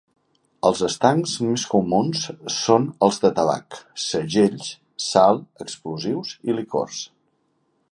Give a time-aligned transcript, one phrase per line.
[0.67, 2.23] Els estancs més comuns
[2.55, 4.73] són els de tabac, segells,
[5.11, 7.07] sal, explosius i licors.